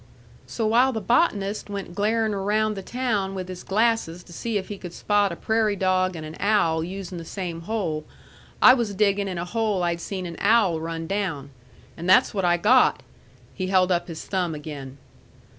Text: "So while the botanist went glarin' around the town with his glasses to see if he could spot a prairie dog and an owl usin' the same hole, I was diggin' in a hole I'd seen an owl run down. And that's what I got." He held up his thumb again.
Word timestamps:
"So 0.47 0.65
while 0.65 0.91
the 0.91 0.99
botanist 0.99 1.69
went 1.69 1.93
glarin' 1.93 2.33
around 2.33 2.73
the 2.73 2.81
town 2.81 3.35
with 3.35 3.47
his 3.47 3.63
glasses 3.63 4.23
to 4.23 4.33
see 4.33 4.57
if 4.57 4.67
he 4.67 4.79
could 4.79 4.95
spot 4.95 5.31
a 5.31 5.35
prairie 5.35 5.75
dog 5.75 6.15
and 6.15 6.25
an 6.25 6.35
owl 6.39 6.83
usin' 6.83 7.19
the 7.19 7.23
same 7.23 7.61
hole, 7.69 8.05
I 8.63 8.73
was 8.73 8.95
diggin' 8.95 9.27
in 9.27 9.37
a 9.37 9.45
hole 9.45 9.83
I'd 9.83 10.01
seen 10.01 10.25
an 10.25 10.37
owl 10.39 10.81
run 10.81 11.05
down. 11.05 11.51
And 11.95 12.09
that's 12.09 12.33
what 12.33 12.45
I 12.45 12.57
got." 12.57 13.03
He 13.53 13.67
held 13.67 13.91
up 13.91 14.07
his 14.07 14.25
thumb 14.25 14.55
again. 14.55 14.97